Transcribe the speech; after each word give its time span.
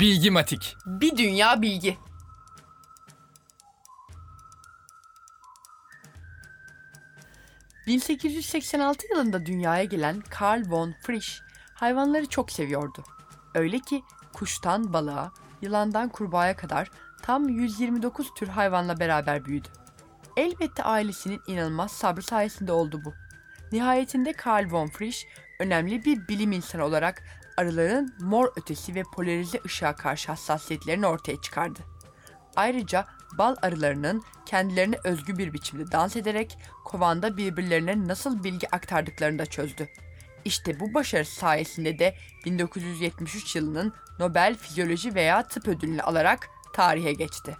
Bilgimatik. 0.00 0.76
Bir 0.86 1.16
dünya 1.16 1.62
bilgi. 1.62 1.98
...1886 7.86 9.10
yılında 9.10 9.46
dünyaya 9.46 9.84
gelen 9.84 10.20
Karl 10.20 10.70
von 10.70 10.94
Frisch 11.02 11.42
hayvanları 11.74 12.26
çok 12.26 12.52
seviyordu. 12.52 13.04
Öyle 13.54 13.78
ki 13.78 14.02
kuştan 14.32 14.92
balığa, 14.92 15.32
yılandan 15.62 16.08
kurbağaya 16.08 16.56
kadar 16.56 16.90
tam 17.22 17.48
129 17.48 18.34
tür 18.34 18.48
hayvanla 18.48 19.00
beraber 19.00 19.44
büyüdü. 19.44 19.68
Elbette 20.36 20.82
ailesinin 20.82 21.40
inanılmaz 21.46 21.92
sabrı 21.92 22.22
sayesinde 22.22 22.72
oldu 22.72 23.00
bu. 23.04 23.14
Nihayetinde 23.72 24.32
Karl 24.32 24.72
von 24.72 24.86
Frisch 24.86 25.26
önemli 25.58 26.04
bir 26.04 26.28
bilim 26.28 26.52
insanı 26.52 26.84
olarak 26.84 27.22
arıların 27.56 28.14
mor 28.20 28.48
ötesi 28.56 28.94
ve 28.94 29.02
polarize 29.02 29.60
ışığa 29.66 29.96
karşı 29.96 30.28
hassasiyetlerini 30.28 31.06
ortaya 31.06 31.40
çıkardı. 31.40 31.80
Ayrıca 32.56 33.06
bal 33.38 33.56
arılarının 33.62 34.22
kendilerine 34.46 34.96
özgü 35.04 35.38
bir 35.38 35.52
biçimde 35.52 35.92
dans 35.92 36.16
ederek 36.16 36.58
kovanda 36.84 37.36
birbirlerine 37.36 38.08
nasıl 38.08 38.44
bilgi 38.44 38.70
aktardıklarını 38.70 39.38
da 39.38 39.46
çözdü. 39.46 39.88
İşte 40.44 40.80
bu 40.80 40.94
başarısı 40.94 41.34
sayesinde 41.34 41.98
de 41.98 42.14
1973 42.44 43.56
yılının 43.56 43.92
Nobel 44.18 44.56
Fizyoloji 44.56 45.14
veya 45.14 45.48
Tıp 45.48 45.68
ödülünü 45.68 46.02
alarak 46.02 46.48
tarihe 46.72 47.12
geçti. 47.12 47.56